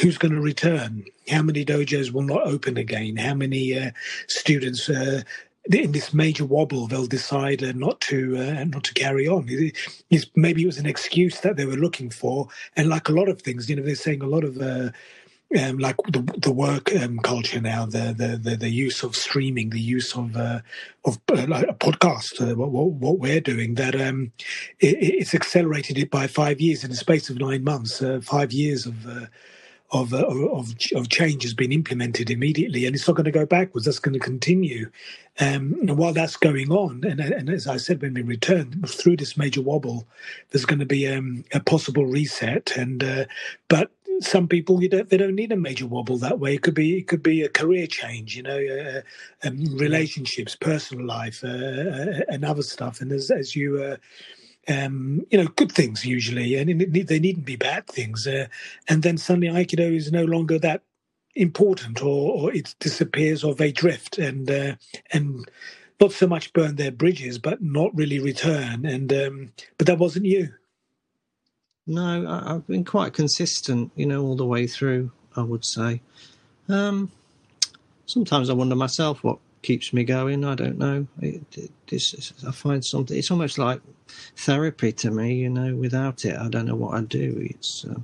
[0.00, 1.04] who's going to return?
[1.28, 3.16] How many dojos will not open again?
[3.16, 3.90] How many uh,
[4.28, 5.22] students uh,
[5.72, 9.46] in this major wobble they'll decide uh, not to uh, not to carry on?
[9.48, 13.28] It's, maybe it was an excuse that they were looking for, and like a lot
[13.28, 14.58] of things, you know, they're saying a lot of.
[14.58, 14.90] Uh,
[15.60, 19.68] um, like the the work um, culture now, the, the, the the use of streaming,
[19.68, 20.60] the use of uh,
[21.04, 24.32] of uh, like a podcast, uh, what, what, what we're doing, that um,
[24.80, 28.00] it, it's accelerated it by five years in the space of nine months.
[28.00, 29.06] Uh, five years of
[29.92, 33.44] of, uh, of, of change has been implemented immediately, and it's not going to go
[33.44, 33.84] backwards.
[33.84, 34.90] That's going to continue.
[35.38, 39.18] Um, and while that's going on, and, and, as I said when we return through
[39.18, 40.06] this major wobble,
[40.50, 42.76] there's going to be um, a possible reset.
[42.76, 43.24] And uh,
[43.68, 46.54] but some people you don't, they don't need a major wobble that way.
[46.54, 51.06] It could be it could be a career change, you know, uh, um, relationships, personal
[51.06, 53.00] life, uh, uh and other stuff.
[53.00, 53.96] And as as you uh,
[54.68, 58.26] um, you know, good things usually, and they needn't be bad things.
[58.26, 58.46] Uh,
[58.88, 60.82] and then suddenly Aikido is no longer that
[61.34, 64.76] important, or, or it disappears, or they drift, and uh,
[65.12, 65.50] and
[66.00, 68.86] not so much burn their bridges, but not really return.
[68.86, 70.52] And um, but that wasn't you.
[71.86, 75.10] No, I, have been quite consistent, you know, all the way through.
[75.36, 76.00] I would say.
[76.68, 77.10] Um,
[78.06, 80.44] sometimes I wonder myself what keeps me going.
[80.44, 81.06] I don't know.
[81.20, 81.70] It, it,
[82.46, 83.16] I find something.
[83.16, 83.80] It's almost like
[84.36, 85.34] therapy to me.
[85.34, 87.48] You know, without it, I don't know what I'd do.
[87.50, 88.00] It's uh,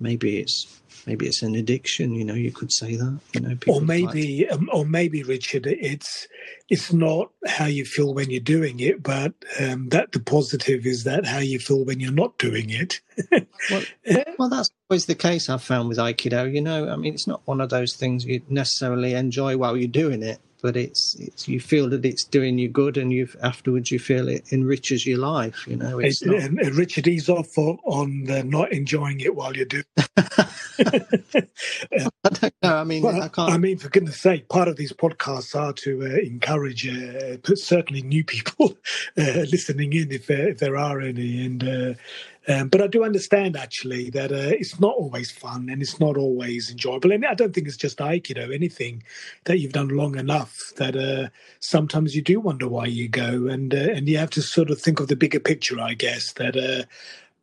[0.00, 2.14] maybe it's maybe it's an addiction.
[2.14, 3.20] You know, you could say that.
[3.32, 6.26] You know, or maybe, um, or maybe Richard, it's
[6.68, 11.04] it's not how you feel when you're doing it, but um, that the positive is
[11.04, 13.00] that how you feel when you're not doing it.
[13.70, 13.82] well,
[14.38, 15.48] well, that's always the case.
[15.48, 16.52] I've found with Aikido.
[16.52, 19.88] You know, I mean, it's not one of those things you necessarily enjoy while you're
[19.88, 23.90] doing it but it's it's you feel that it's doing you good, and you afterwards
[23.90, 25.66] you feel it enriches your life.
[25.66, 26.36] You know, it's not...
[26.36, 29.82] and, and Richard, ease off on the not enjoying it while you do.
[32.24, 32.76] I don't know.
[32.76, 33.52] I mean, well, I can't.
[33.52, 38.02] I mean, for goodness' sake, part of these podcasts are to uh, encourage uh, certainly
[38.02, 38.76] new people
[39.18, 41.94] uh, listening in, if there, if there are any, and uh,
[42.48, 46.16] um, but I do understand actually that uh, it's not always fun and it's not
[46.16, 47.12] always enjoyable.
[47.12, 49.04] And I don't think it's just Aikido, anything
[49.44, 51.28] that you've done long enough that uh,
[51.60, 53.46] sometimes you do wonder why you go.
[53.46, 56.32] And, uh, and you have to sort of think of the bigger picture, I guess,
[56.32, 56.84] that uh,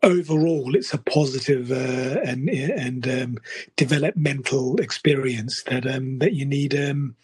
[0.02, 3.38] overall it's a positive uh, and and um,
[3.76, 7.16] developmental experience that um, that you need um,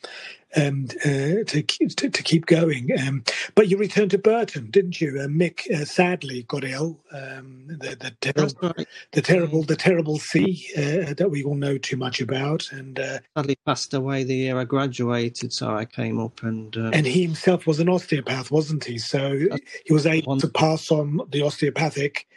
[0.55, 2.89] um, uh, to, to, to keep going.
[3.05, 3.23] Um,
[3.55, 5.19] but you returned to Burton, didn't you?
[5.19, 6.99] Uh, Mick uh, sadly got ill.
[7.11, 8.87] Um, the, the, terrible, right.
[9.11, 13.19] the terrible, the terrible C uh, that we all know too much about, and uh,
[13.35, 15.51] sadly passed away the year I graduated.
[15.51, 18.97] So I came up and um, and he himself was an osteopath, wasn't he?
[18.97, 19.37] So
[19.85, 22.27] he was able to pass on the osteopathic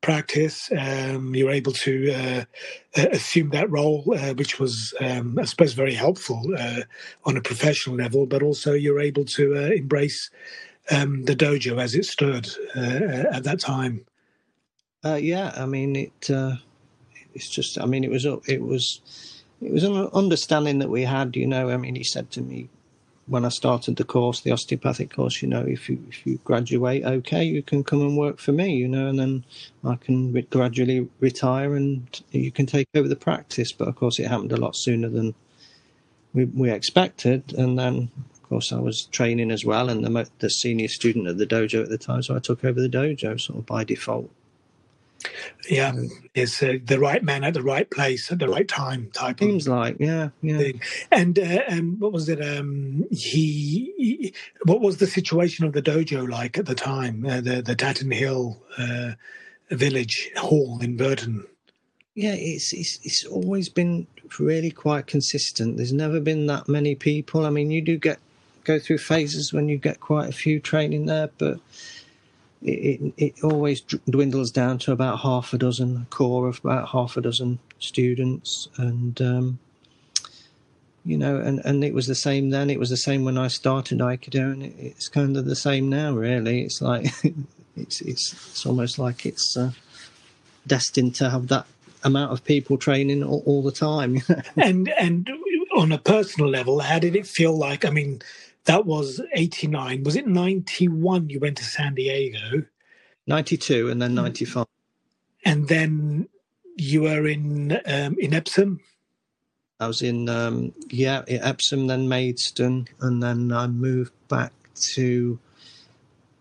[0.00, 0.70] practice.
[0.76, 2.44] Um, you're able to uh,
[2.96, 6.82] assume that role, uh, which was, um, I suppose, very helpful uh,
[7.24, 8.26] on a professional level.
[8.26, 10.30] But also, you're able to uh, embrace
[10.90, 14.04] um, the dojo as it stood uh, at that time.
[15.04, 16.30] Uh, yeah, I mean it.
[17.34, 19.00] it's just, I mean, it was it was
[19.60, 21.36] it was an understanding that we had.
[21.36, 22.68] You know, I mean, he said to me,
[23.28, 27.04] when I started the course, the osteopathic course, you know, if you if you graduate,
[27.04, 29.44] okay, you can come and work for me, you know, and then
[29.84, 33.72] I can re- gradually retire and you can take over the practice.
[33.72, 35.34] But of course, it happened a lot sooner than
[36.32, 40.50] we, we expected, and then of course I was training as well, and the the
[40.50, 43.58] senior student at the dojo at the time, so I took over the dojo sort
[43.58, 44.30] of by default.
[45.68, 45.92] Yeah,
[46.34, 49.40] is uh, the right man at the right place at the right time type.
[49.40, 50.58] Seems like, yeah, yeah.
[50.58, 50.80] Thing.
[51.10, 52.40] And uh, um, what was it?
[52.40, 57.26] Um, he, he, what was the situation of the dojo like at the time?
[57.26, 59.12] Uh, the the Tatenhill uh,
[59.70, 61.44] Village Hall in Burton.
[62.14, 64.06] Yeah, it's, it's it's always been
[64.38, 65.76] really quite consistent.
[65.76, 67.44] There's never been that many people.
[67.44, 68.18] I mean, you do get
[68.64, 71.58] go through phases when you get quite a few training there, but
[72.62, 77.16] it, it, always dwindles down to about half a dozen, a core of about half
[77.16, 78.68] a dozen students.
[78.76, 79.58] And, um,
[81.04, 82.70] you know, and, and it was the same then.
[82.70, 85.88] It was the same when I started Aikido, and it, it's kind of the same
[85.88, 86.62] now, really.
[86.62, 87.06] It's like,
[87.76, 89.70] it's, it's, it's almost like it's uh,
[90.66, 91.66] destined to have that
[92.04, 94.20] amount of people training all, all the time.
[94.56, 95.30] and, and
[95.76, 97.84] on a personal level, how did it feel like?
[97.84, 98.20] I mean,
[98.68, 100.04] that was 89.
[100.04, 102.64] Was it 91 you went to San Diego?
[103.26, 104.66] 92 and then 95.
[105.44, 106.28] And then
[106.76, 108.80] you were in um, in Epsom?
[109.80, 114.52] I was in, um, yeah, Epsom, then Maidstone, and then I moved back
[114.94, 115.38] to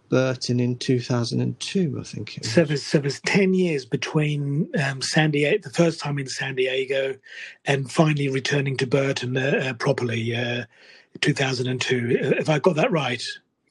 [0.10, 2.40] Burton in 2002, I think.
[2.42, 6.56] So there's, so there's 10 years between um, San Diego, the first time in San
[6.56, 7.16] Diego,
[7.66, 10.66] and finally returning to Burton uh, uh, properly, uh,
[11.22, 12.18] 2002.
[12.40, 13.24] If I got that right?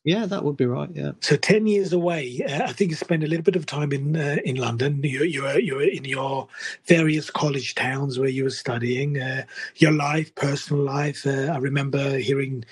[0.05, 0.89] Yeah, that would be right.
[0.95, 1.13] Yeah.
[1.21, 4.17] So ten years away, uh, I think you spent a little bit of time in
[4.17, 5.01] uh, in London.
[5.03, 6.47] You you were you were in your
[6.85, 9.21] various college towns where you were studying.
[9.21, 9.43] Uh,
[9.75, 11.27] your life, personal life.
[11.27, 12.65] Uh, I remember hearing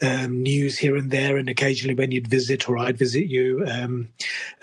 [0.00, 4.08] um, news here and there, and occasionally when you'd visit or I'd visit you, um,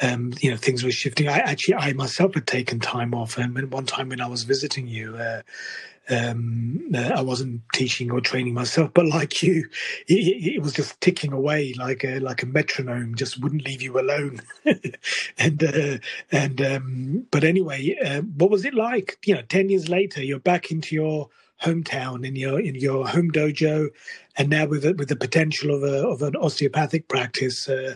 [0.01, 1.27] um, you know, things were shifting.
[1.27, 4.87] I actually, I myself had taken time off, and one time when I was visiting
[4.87, 5.41] you, uh,
[6.09, 9.67] um, uh, I wasn't teaching or training myself, but like you,
[10.07, 13.99] it, it, was just ticking away like a like a metronome, just wouldn't leave you
[13.99, 14.41] alone.
[15.37, 15.97] and uh,
[16.31, 19.17] and um, but anyway, uh, what was it like?
[19.25, 21.29] You know, ten years later, you're back into your
[21.63, 23.89] hometown in your in your home dojo,
[24.37, 27.95] and now with with the potential of a of an osteopathic practice, uh,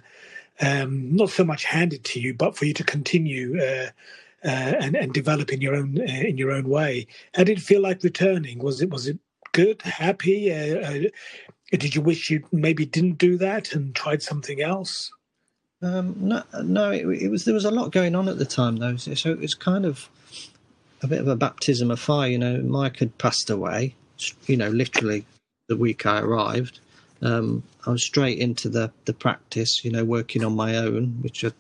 [0.62, 3.62] um, not so much handed to you, but for you to continue.
[3.62, 3.90] Uh,
[4.44, 7.08] and, and develop in your own uh, in your own way.
[7.36, 8.60] How did it feel like returning?
[8.60, 9.20] Was it was it
[9.52, 10.54] good, happy?
[10.54, 11.10] Uh,
[11.72, 15.12] did you wish you maybe didn't do that and tried something else?
[15.82, 16.92] Um, no, no.
[16.92, 19.40] It, it, was there was a lot going on at the time though, so it
[19.40, 20.10] was kind of
[21.02, 22.30] a bit of a baptism of fire.
[22.30, 23.96] You know, Mike had passed away.
[24.48, 25.26] You know, literally
[25.70, 26.80] the week I arrived.
[27.22, 29.84] Um, I was straight into the the practice.
[29.84, 31.52] You know, working on my own, which I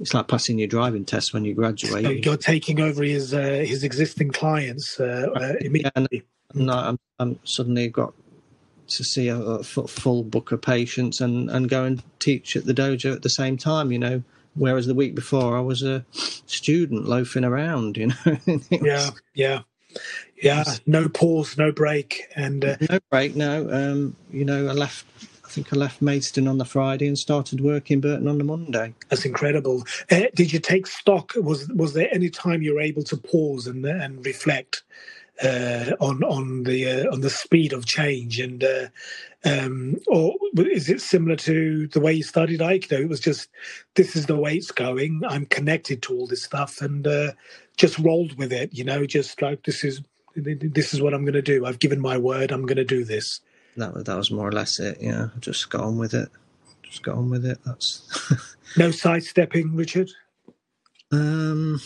[0.00, 2.04] it's like passing your driving test when you graduate.
[2.04, 6.24] So you're taking over his uh, his existing clients uh, uh, immediately.
[6.54, 8.14] Yeah, and, I'm, I'm, suddenly got
[8.86, 12.74] to see a, a, full book of patients and, and go and teach at the
[12.74, 13.92] dojo at the same time.
[13.92, 14.22] You know,
[14.54, 17.96] whereas the week before I was a student loafing around.
[17.96, 18.38] You know.
[18.70, 19.60] yeah, yeah.
[20.42, 23.36] Yeah, no pause, no break, and uh, no break.
[23.36, 25.06] No, um, you know, I left
[25.54, 28.92] think I left Maidstone on the Friday and started working Burton on the Monday.
[29.08, 29.84] That's incredible.
[30.10, 31.32] Uh, did you take stock?
[31.36, 34.82] Was was there any time you were able to pause and and reflect
[35.44, 38.86] uh, on on the uh, on the speed of change and uh,
[39.44, 43.00] um, or is it similar to the way you studied Aikido?
[43.00, 43.48] It was just
[43.94, 45.22] this is the way it's going.
[45.28, 47.32] I'm connected to all this stuff and uh,
[47.76, 48.74] just rolled with it.
[48.74, 50.02] You know, just like this is
[50.34, 51.64] this is what I'm going to do.
[51.64, 52.50] I've given my word.
[52.50, 53.40] I'm going to do this
[53.76, 54.98] that that was more or less it.
[55.00, 56.28] Yeah, just got on with it.
[56.82, 57.58] Just got on with it.
[57.64, 58.02] That's
[58.76, 60.10] no sidestepping, Richard.
[61.12, 61.80] Um,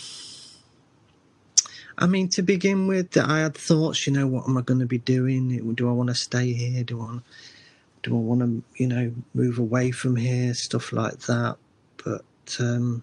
[1.96, 4.06] I mean, to begin with, I had thoughts.
[4.06, 5.74] You know, what am I going to be doing?
[5.74, 6.84] Do I want to stay here?
[6.84, 7.22] Do I want,
[8.02, 10.54] do I want to, you know, move away from here?
[10.54, 11.56] Stuff like that.
[12.04, 12.24] But
[12.60, 13.02] um,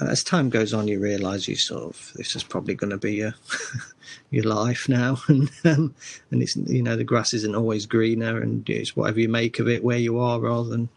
[0.00, 3.14] as time goes on, you realise you sort of this is probably going to be
[3.14, 3.34] your
[4.30, 5.94] your life now, and um,
[6.30, 9.68] and it's you know the grass isn't always greener, and it's whatever you make of
[9.68, 10.88] it where you are, rather than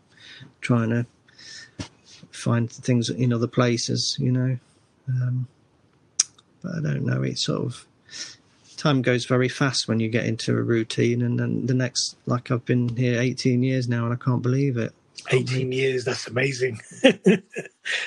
[0.62, 1.05] trying to
[2.31, 4.58] find things in other places, you know.
[5.08, 5.47] Um,
[6.62, 7.21] but I don't know.
[7.21, 7.86] It's sort of
[8.77, 12.51] time goes very fast when you get into a routine, and then the next, like
[12.51, 14.93] I've been here 18 years now, and I can't believe it.
[15.31, 16.79] 18 years, that's amazing.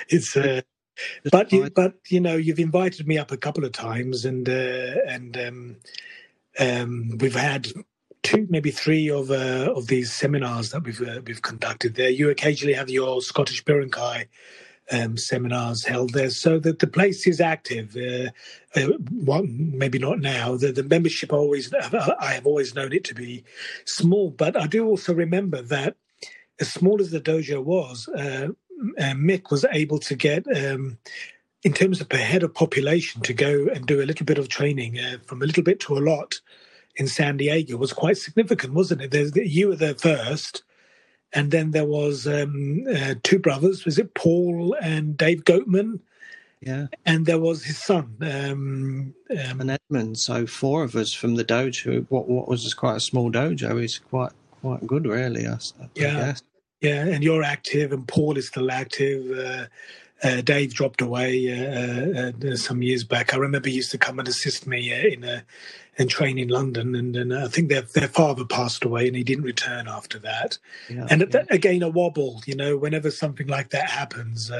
[0.08, 0.60] it's uh,
[1.30, 4.96] but you, but you know, you've invited me up a couple of times, and uh,
[5.06, 5.76] and um,
[6.58, 7.68] um, we've had
[8.22, 12.10] two, maybe three of uh, of these seminars that we've uh, we've conducted there.
[12.10, 14.26] You occasionally have your Scottish Birankai
[14.90, 17.96] um, seminars held there, so that the place is active.
[17.96, 18.30] Uh,
[18.78, 20.56] uh, well, maybe not now.
[20.56, 23.44] The, the membership always I have always known it to be
[23.84, 25.96] small, but I do also remember that
[26.60, 28.08] as small as the dojo was,
[28.98, 30.98] uh, Mick was able to get, um,
[31.62, 34.48] in terms of per head of population, to go and do a little bit of
[34.48, 36.40] training uh, from a little bit to a lot
[36.98, 39.10] in San Diego was quite significant, wasn't it?
[39.12, 40.64] There's, you were there first,
[41.32, 43.84] and then there was um, uh, two brothers.
[43.84, 46.00] Was it Paul and Dave Goatman?
[46.60, 50.18] Yeah, and there was his son, um, um, and Edmund.
[50.18, 52.04] So four of us from the dojo.
[52.08, 55.46] What what was quite a small dojo is quite quite good, really.
[55.46, 56.42] I, I yeah, guess.
[56.80, 59.36] Yeah, and you're active, and Paul is still active.
[59.36, 59.66] Uh,
[60.22, 63.34] uh, Dave dropped away uh, uh, uh some years back.
[63.34, 65.44] I remember he used to come and assist me uh, in a
[66.00, 69.24] and train in London, and, and I think their their father passed away, and he
[69.24, 70.58] didn't return after that.
[70.88, 71.44] Yeah, and yeah.
[71.50, 72.42] again, a wobble.
[72.46, 74.50] You know, whenever something like that happens,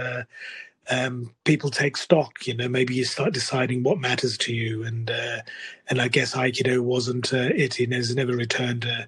[0.90, 2.46] um, people take stock.
[2.46, 5.40] You know, maybe you start deciding what matters to you, and uh,
[5.88, 7.74] and I guess Aikido wasn't uh, it.
[7.74, 9.04] He has never returned uh,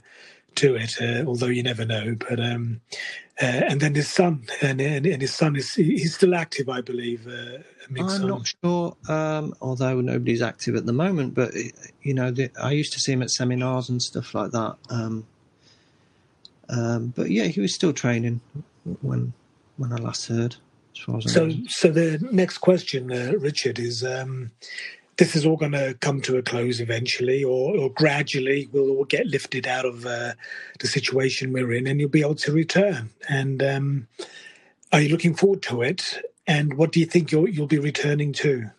[0.57, 2.17] to it, uh, although you never know.
[2.19, 2.81] But um,
[3.43, 6.81] uh, and then his son, and, and, and his son is he's still active, I
[6.81, 7.27] believe.
[7.27, 7.59] Uh,
[7.99, 8.29] I'm son.
[8.29, 11.35] not sure, um, although nobody's active at the moment.
[11.35, 11.55] But
[12.03, 14.77] you know, the, I used to see him at seminars and stuff like that.
[14.91, 15.27] Um,
[16.69, 18.41] um, but yeah, he was still training
[19.01, 19.33] when
[19.77, 20.57] when I last heard.
[20.95, 24.51] so, so the next question, uh, Richard, is um,
[25.20, 29.04] this is all going to come to a close eventually, or, or gradually we'll all
[29.04, 30.33] get lifted out of uh,
[30.78, 33.11] the situation we're in, and you'll be able to return.
[33.28, 34.09] And um,
[34.92, 36.24] are you looking forward to it?
[36.46, 38.70] And what do you think you'll you'll be returning to?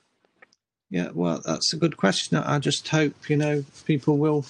[0.89, 2.37] Yeah, well, that's a good question.
[2.37, 4.43] I just hope you know people will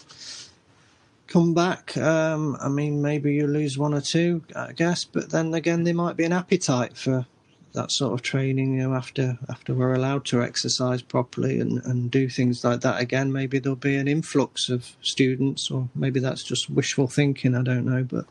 [1.28, 1.98] come back.
[1.98, 5.94] Um, I mean, maybe you lose one or two, I guess, but then again, there
[5.94, 7.26] might be an appetite for
[7.74, 8.78] that sort of training.
[8.78, 13.02] You know, after after we're allowed to exercise properly and, and do things like that
[13.02, 17.56] again, maybe there'll be an influx of students, or maybe that's just wishful thinking.
[17.56, 18.26] I don't know, but.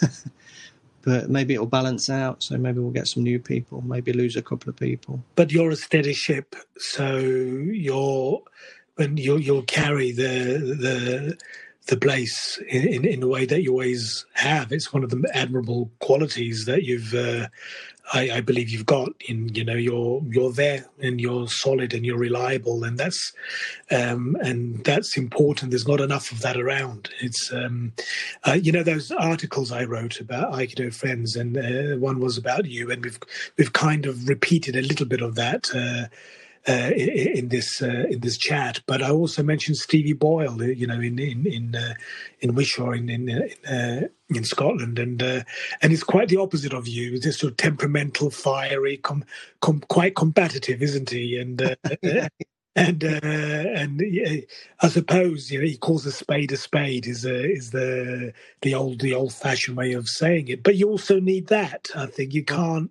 [1.04, 2.44] but maybe it'll balance out.
[2.44, 5.22] So maybe we'll get some new people, maybe lose a couple of people.
[5.34, 8.40] But you're a steady ship, so you're
[8.96, 11.38] when you'll you'll carry the the
[11.86, 14.72] the place in, in, in, the way that you always have.
[14.72, 17.48] It's one of the admirable qualities that you've, uh,
[18.12, 19.10] I, I, believe, you've got.
[19.28, 23.32] In you know, you're you're there and you're solid and you're reliable, and that's
[23.90, 25.70] um, and that's important.
[25.70, 27.10] There's not enough of that around.
[27.20, 27.92] It's um,
[28.46, 32.66] uh, you know those articles I wrote about Aikido friends, and uh, one was about
[32.66, 33.18] you, and we've
[33.58, 35.68] we've kind of repeated a little bit of that
[36.68, 38.80] uh, uh, in, this uh, in this chat.
[38.86, 41.94] But I also mentioned Stevie Boyle, uh, you know, in in in uh,
[42.40, 45.44] in Wishaw in in, in, in Scotland, and and
[45.82, 47.12] it's quite the opposite of you.
[47.12, 49.24] He's sort of temperamental, fiery, com,
[49.60, 51.36] com, quite combative, isn't he?
[51.36, 51.60] And
[52.76, 54.46] and uh, and uh,
[54.80, 58.74] I suppose you know he calls a spade a spade is uh, is the the
[58.74, 60.62] old the old fashioned way of saying it.
[60.62, 61.90] But you also need that.
[61.94, 62.90] I think you can't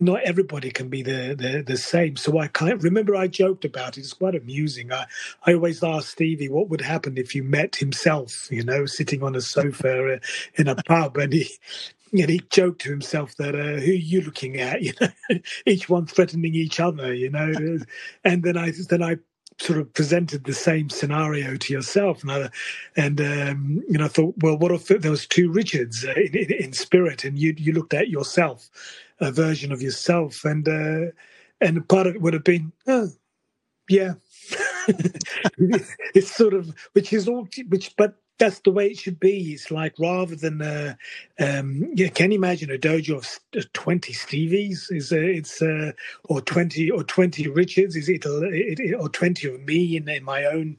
[0.00, 2.16] not everybody can be the, the, the same.
[2.16, 4.00] So I can't remember I joked about it.
[4.00, 4.92] It's quite amusing.
[4.92, 5.06] I,
[5.46, 9.36] I always asked Stevie what would happen if you met himself, you know, sitting on
[9.36, 10.18] a sofa uh,
[10.56, 11.50] in a pub, and he
[12.12, 14.80] and he joked to himself that uh, who are you looking at?
[14.82, 17.14] You know, each one threatening each other.
[17.14, 17.78] You know,
[18.24, 19.16] and then I then I
[19.58, 22.50] sort of presented the same scenario to yourself, and I,
[22.96, 26.36] and um, you know, I thought, well, what if there was two Richards uh, in,
[26.36, 28.70] in, in, spirit, and you you looked at yourself,
[29.20, 31.12] a version of yourself, and uh,
[31.60, 33.08] and part of it would have been, oh,
[33.88, 34.14] yeah,
[36.14, 39.54] it's sort of which is all which, but that's the way it should be.
[39.54, 40.96] It's like rather than uh,
[41.40, 44.92] um, yeah, can you imagine a dojo of twenty Stevies?
[44.92, 45.92] Is uh, it's uh,
[46.24, 47.96] or twenty or twenty Richards?
[47.96, 50.78] Is it, it, or twenty of me in, in my own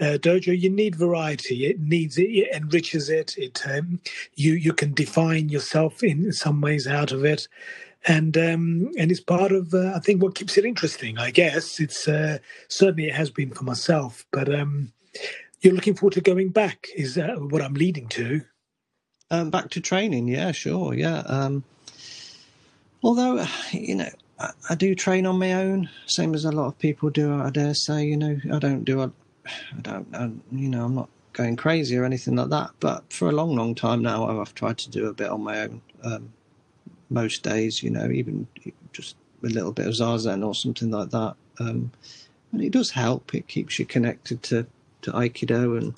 [0.00, 0.58] uh, dojo?
[0.58, 1.66] You need variety.
[1.66, 3.38] It needs it, it enriches it.
[3.38, 4.00] It um,
[4.36, 7.48] you you can define yourself in some ways out of it.
[8.06, 11.18] And um, and it's part of uh, I think what keeps it interesting.
[11.18, 14.92] I guess it's uh, certainly it has been for myself, but um,
[15.62, 16.88] you're looking forward to going back?
[16.94, 18.42] Is that what I'm leading to?
[19.30, 21.22] Um, back to training, yeah, sure, yeah.
[21.26, 21.64] Um,
[23.02, 26.78] although, you know, I, I, do train on my own, same as a lot of
[26.78, 27.40] people do.
[27.40, 29.10] I dare say, you know, I don't do, I
[29.80, 32.72] don't, I, you know, I'm not going crazy or anything like that.
[32.80, 35.60] But for a long, long time now, I've tried to do a bit on my
[35.60, 35.80] own.
[36.02, 36.32] Um,
[37.08, 38.46] most days, you know, even
[38.92, 41.36] just a little bit of zazen or something like that.
[41.58, 41.92] Um,
[42.52, 43.34] and it does help.
[43.34, 44.66] It keeps you connected to
[45.02, 45.94] to Aikido, and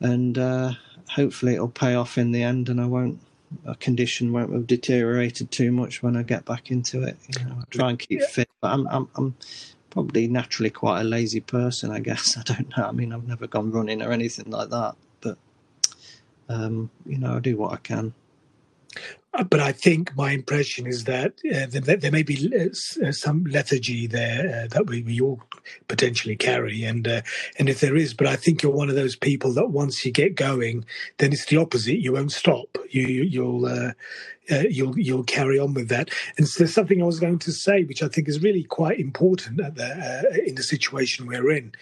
[0.00, 0.72] and uh,
[1.10, 3.20] hopefully it'll pay off in the end, and I won't
[3.66, 7.16] a condition won't have deteriorated too much when I get back into it.
[7.28, 9.34] You know, I try and keep fit, but I'm I'm I'm
[9.90, 12.36] probably naturally quite a lazy person, I guess.
[12.38, 12.84] I don't know.
[12.84, 15.38] I mean, I've never gone running or anything like that, but
[16.48, 18.14] um, you know, I do what I can.
[19.34, 23.44] Uh, but I think my impression is that uh, there, there, may be uh, some
[23.44, 25.42] lethargy there uh, that we, we, all
[25.88, 27.22] potentially carry, and uh,
[27.58, 30.12] and if there is, but I think you're one of those people that once you
[30.12, 30.84] get going,
[31.18, 31.98] then it's the opposite.
[31.98, 32.78] You won't stop.
[32.90, 33.92] You, you will uh,
[34.70, 36.10] you'll you'll carry on with that.
[36.38, 39.00] And so there's something I was going to say, which I think is really quite
[39.00, 41.72] important the, in the situation we're in,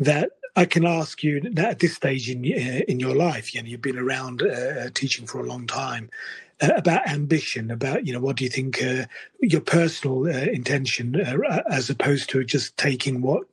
[0.00, 3.82] that I can ask you at this stage in in your life, you know, you've
[3.82, 8.36] been around uh, teaching for a long time, uh, about ambition, about you know what
[8.36, 9.06] do you think uh,
[9.40, 13.44] your personal uh, intention, uh, as opposed to just taking what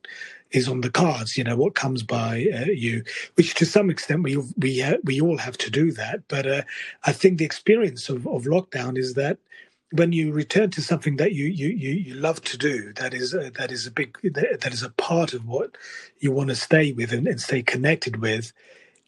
[0.52, 1.38] is on the cards.
[1.38, 3.04] You know what comes by uh, you,
[3.36, 6.22] which to some extent we we we all have to do that.
[6.28, 6.66] But
[7.04, 9.38] I think the experience of, of lockdown is that
[9.92, 13.34] when you return to something that you you you, you love to do, that is
[13.34, 15.76] uh, that is a big that, that is a part of what
[16.20, 18.52] you want to stay with and, and stay connected with,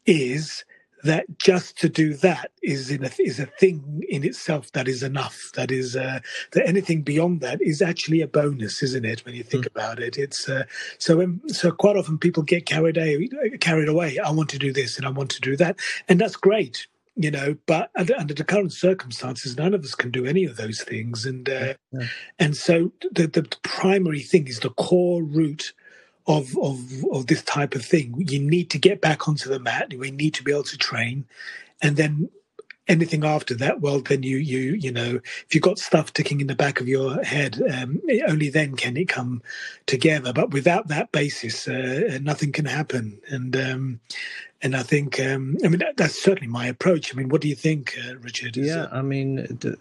[0.06, 0.64] is
[1.04, 5.02] that just to do that is in a, is a thing in itself that is
[5.02, 5.50] enough.
[5.54, 6.20] That is uh,
[6.52, 9.24] that anything beyond that is actually a bonus, isn't it?
[9.24, 9.70] When you think mm.
[9.70, 10.64] about it, it's uh,
[10.98, 13.28] so um, so quite often people get carried away.
[13.60, 14.18] Carried away.
[14.18, 15.78] I want to do this and I want to do that,
[16.08, 16.86] and that's great,
[17.16, 17.56] you know.
[17.66, 21.24] But under, under the current circumstances, none of us can do any of those things,
[21.26, 22.06] and uh, yeah.
[22.38, 25.72] and so the, the primary thing is the core root
[26.36, 26.78] of, of
[27.12, 28.08] of this type of thing.
[28.32, 29.92] You need to get back onto the mat.
[30.04, 31.24] We need to be able to train,
[31.82, 32.30] and then
[32.88, 36.48] anything after that, well, then you you you know, if you've got stuff ticking in
[36.48, 39.42] the back of your head, um, only then can it come
[39.86, 40.32] together.
[40.32, 43.20] But without that basis, uh, nothing can happen.
[43.28, 44.00] And um,
[44.62, 47.14] and I think, um, I mean, that, that's certainly my approach.
[47.14, 48.56] I mean, what do you think, uh, Richard?
[48.56, 48.90] Is yeah, it...
[48.92, 49.78] I mean, the,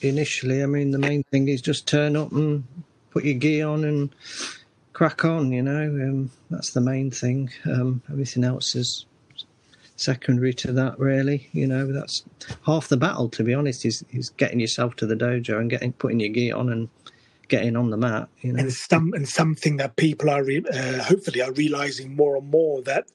[0.00, 2.64] initially, I mean, the main thing is just turn up and
[3.10, 4.14] put your gear on and
[4.92, 5.52] crack on.
[5.52, 7.50] You know, um, that's the main thing.
[7.64, 9.06] Um, everything else is
[9.96, 10.98] secondary to that.
[10.98, 12.24] Really, you know, that's
[12.66, 13.28] half the battle.
[13.30, 16.56] To be honest, is is getting yourself to the dojo and getting putting your gear
[16.56, 16.88] on and
[17.48, 18.28] getting on the mat.
[18.40, 22.36] You know, and some and something that people are re- uh, hopefully are realizing more
[22.36, 23.06] and more that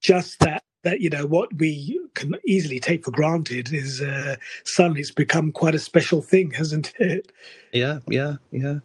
[0.00, 5.00] just that that you know what we can easily take for granted is uh, suddenly
[5.00, 7.32] it's become quite a special thing, hasn't it?
[7.72, 8.78] Yeah, yeah, yeah.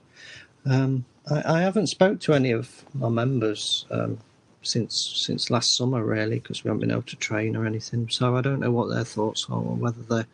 [0.65, 4.17] Um, I, I, haven't spoke to any of my members um,
[4.61, 8.09] since since last summer, really, because we haven't been able to train or anything.
[8.09, 10.27] So I don't know what their thoughts are, or whether they're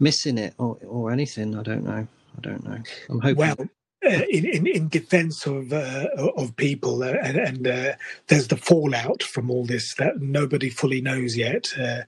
[0.00, 1.56] missing it or or anything.
[1.56, 2.06] I don't know.
[2.36, 2.78] I don't know.
[3.08, 3.36] I'm hoping.
[3.36, 3.56] Well,
[4.30, 7.92] in, in, in defense of uh, of people, uh, and, uh,
[8.26, 12.00] there's the fallout from all this that nobody fully knows yet, uh,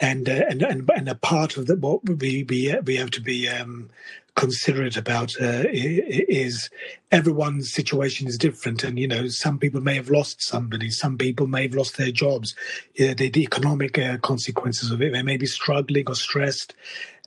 [0.00, 3.46] and, and and and a part of that what we we we have to be
[3.46, 3.90] um,
[4.36, 6.70] considerate about is
[7.12, 8.82] everyone's situation is different.
[8.82, 12.10] And you know some people may have lost somebody some people may have lost their
[12.10, 12.54] jobs.
[12.96, 16.74] The, the, economic consequences of it they may be struggling or stressed.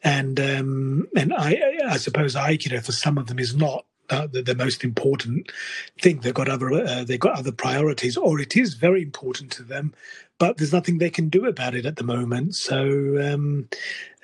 [0.03, 4.41] And um, and I, I suppose aikido for some of them is not uh, the,
[4.41, 5.51] the, most important
[6.01, 6.19] thing.
[6.19, 9.93] They've got other uh, they've got other priorities, or it is very important to them,
[10.37, 12.55] but there's nothing they can do about it at the moment.
[12.55, 13.67] So, um,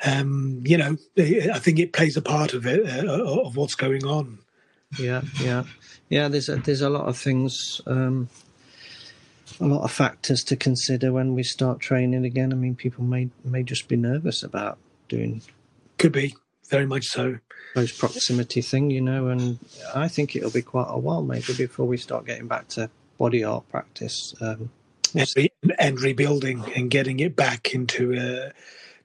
[0.06, 4.06] um, you know, I think it plays a part of it uh, of what's going
[4.06, 4.40] on.
[5.00, 5.64] Yeah, yeah,
[6.10, 6.28] yeah.
[6.28, 8.30] There's a, there's a lot of things, um,
[9.60, 12.54] a lot of factors to consider when we start training again.
[12.54, 14.78] I mean, people may may just be nervous about
[15.10, 15.42] doing.
[15.98, 16.36] Could be
[16.70, 17.40] very much so.
[17.74, 19.58] Close proximity thing, you know, and
[19.96, 23.44] I think it'll be quite a while maybe before we start getting back to body
[23.44, 24.34] art practice.
[24.40, 24.70] Um,
[25.16, 25.50] and,
[25.80, 28.50] and, rebuilding and getting it back into uh,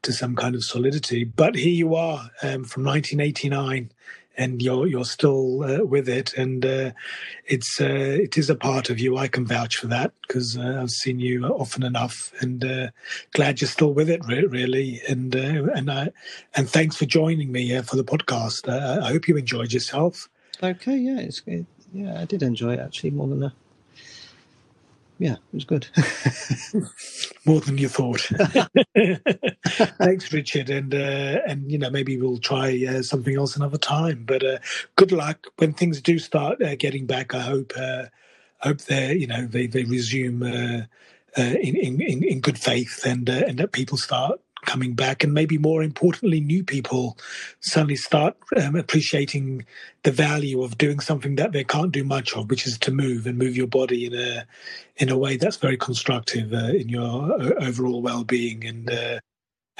[0.03, 1.25] to some kind of solidity.
[1.25, 3.91] But here you are um, from 1989,
[4.39, 6.93] and you're you're still uh, with it, and uh,
[7.45, 9.19] it's uh, it is a part of you.
[9.19, 12.89] I can vouch for that because uh, I've seen you often enough, and uh,
[13.35, 15.03] glad you're still with it, re- really.
[15.09, 16.11] And and I
[16.55, 18.69] and thanks for joining me for the podcast.
[18.69, 20.29] I hope you enjoyed yourself.
[20.63, 21.43] Okay, yeah, it's
[21.93, 23.53] yeah, I did enjoy it actually more than a
[25.19, 25.89] yeah, it was good.
[27.47, 28.21] More than you thought.
[29.99, 34.25] Thanks, Richard, and uh, and you know maybe we'll try uh, something else another time.
[34.27, 34.59] But uh,
[34.97, 37.35] good luck when things do start uh, getting back.
[37.35, 38.05] I hope uh,
[38.61, 40.83] hope they you know they they resume uh,
[41.37, 45.83] in, in in good faith and and that people start coming back, and maybe more
[45.83, 47.19] importantly, new people
[47.61, 49.65] suddenly start um, appreciating
[50.03, 53.27] the value of doing something that they can't do much of, which is to move
[53.27, 54.47] and move your body in a
[54.97, 57.33] in a way that's very constructive uh, in your
[57.63, 58.91] overall well being and.
[58.91, 59.21] Uh,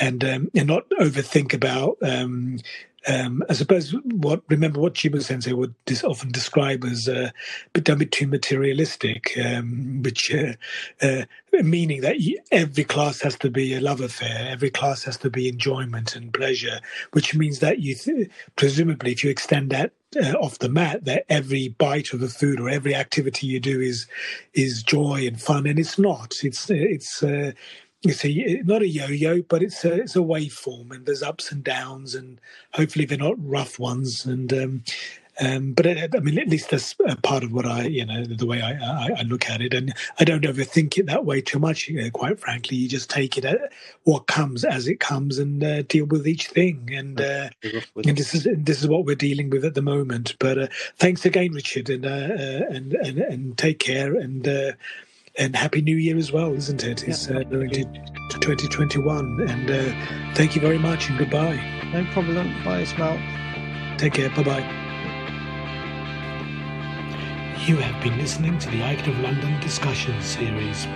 [0.01, 2.59] and um, and not overthink about um,
[3.07, 7.31] um, I suppose what remember what Chiba Sensei would dis- often describe as uh,
[7.73, 10.55] but don't too materialistic, um, which uh,
[11.01, 12.17] uh, meaning that
[12.51, 16.35] every class has to be a love affair, every class has to be enjoyment and
[16.35, 16.81] pleasure,
[17.13, 21.25] which means that you th- presumably if you extend that uh, off the mat, that
[21.29, 24.07] every bite of the food or every activity you do is
[24.55, 26.35] is joy and fun, and it's not.
[26.43, 27.53] It's it's uh,
[28.03, 31.65] it's a not a yo-yo, but it's a it's a waveform, and there's ups and
[31.65, 32.41] downs, and
[32.75, 34.25] hopefully they're not rough ones.
[34.25, 34.85] And um,
[35.41, 38.47] um, but it, I mean, at least that's part of what I, you know, the
[38.47, 41.59] way I, I, I look at it, and I don't overthink it that way too
[41.59, 41.89] much.
[41.89, 43.73] You know, quite frankly, you just take it at
[44.05, 46.91] what comes as it comes and uh, deal with each thing.
[46.93, 50.37] And uh, and this is this is what we're dealing with at the moment.
[50.39, 54.73] But uh, thanks again, Richard, and uh, uh, and, and and take care and uh,
[55.39, 57.07] and happy new year as well, isn't it?
[57.07, 59.41] It's uh, going to 2021.
[59.49, 61.57] And uh, thank you very much and goodbye.
[61.93, 62.53] No problem.
[62.65, 63.19] Bye, Ismail.
[63.97, 64.29] Take care.
[64.31, 64.75] Bye bye.
[67.67, 70.87] You have been listening to the Icon of London discussion series.